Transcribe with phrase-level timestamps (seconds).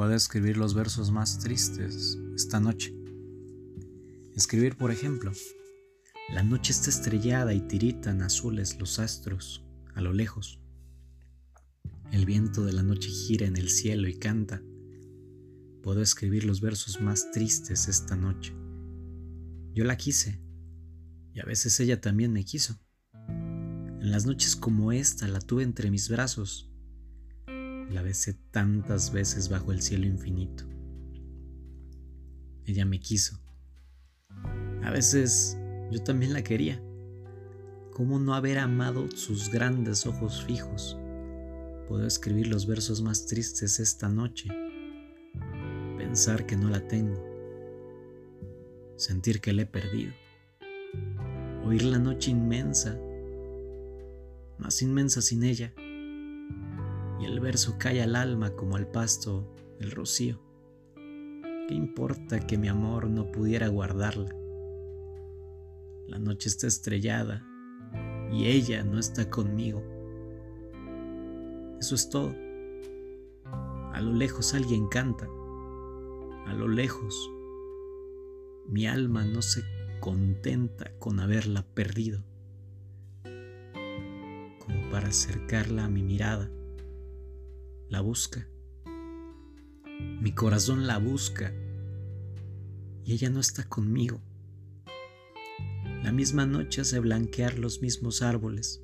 [0.00, 2.94] Puedo escribir los versos más tristes esta noche.
[4.34, 5.30] Escribir, por ejemplo,
[6.32, 9.62] la noche está estrellada y tiritan azules los astros
[9.94, 10.58] a lo lejos.
[12.12, 14.62] El viento de la noche gira en el cielo y canta.
[15.82, 18.54] Puedo escribir los versos más tristes esta noche.
[19.74, 20.40] Yo la quise
[21.34, 22.80] y a veces ella también me quiso.
[23.28, 26.69] En las noches como esta la tuve entre mis brazos
[27.90, 30.64] la besé tantas veces bajo el cielo infinito.
[32.64, 33.40] Ella me quiso.
[34.82, 35.58] A veces
[35.90, 36.80] yo también la quería.
[37.92, 40.96] ¿Cómo no haber amado sus grandes ojos fijos?
[41.88, 44.48] Puedo escribir los versos más tristes esta noche.
[45.98, 47.20] Pensar que no la tengo.
[48.96, 50.12] Sentir que la he perdido.
[51.64, 52.98] Oír la noche inmensa,
[54.58, 55.72] más inmensa sin ella
[57.20, 59.46] y el verso cae al alma como al pasto
[59.78, 60.40] el rocío.
[60.94, 64.34] ¿Qué importa que mi amor no pudiera guardarla?
[66.06, 67.46] La noche está estrellada
[68.32, 69.82] y ella no está conmigo.
[71.78, 72.34] Eso es todo.
[73.92, 75.28] A lo lejos alguien canta.
[76.46, 77.30] A lo lejos
[78.66, 79.62] mi alma no se
[80.00, 82.24] contenta con haberla perdido.
[84.64, 86.50] Como para acercarla a mi mirada
[87.90, 88.48] la busca.
[90.20, 91.52] Mi corazón la busca
[93.04, 94.20] y ella no está conmigo.
[96.04, 98.80] La misma noche hace blanquear los mismos árboles.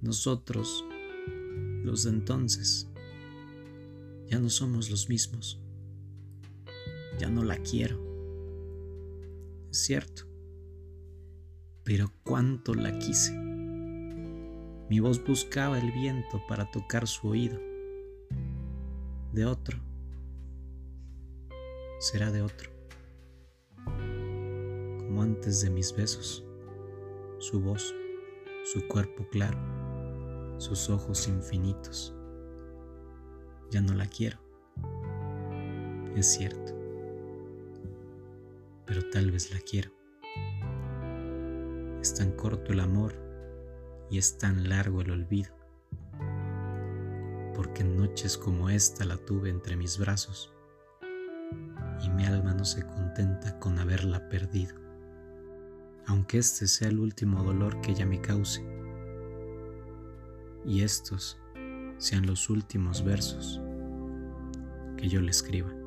[0.00, 0.84] Nosotros,
[1.84, 2.88] los de entonces,
[4.26, 5.60] ya no somos los mismos.
[7.20, 8.00] Ya no la quiero.
[9.70, 10.24] Es cierto.
[11.84, 13.32] Pero cuánto la quise.
[14.90, 17.71] Mi voz buscaba el viento para tocar su oído
[19.32, 19.78] de otro.
[22.00, 22.70] Será de otro.
[23.84, 26.44] Como antes de mis besos,
[27.38, 27.94] su voz,
[28.64, 29.58] su cuerpo claro,
[30.58, 32.14] sus ojos infinitos.
[33.70, 34.38] Ya no la quiero.
[36.14, 36.74] Es cierto.
[38.84, 39.92] Pero tal vez la quiero.
[42.02, 43.14] Es tan corto el amor
[44.10, 45.61] y es tan largo el olvido
[47.54, 50.52] porque en noches como esta la tuve entre mis brazos
[52.02, 54.74] y mi alma no se contenta con haberla perdido,
[56.06, 58.64] aunque este sea el último dolor que ella me cause
[60.64, 61.38] y estos
[61.98, 63.60] sean los últimos versos
[64.96, 65.81] que yo le escriba.